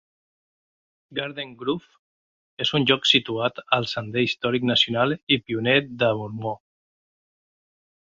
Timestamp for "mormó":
6.25-6.59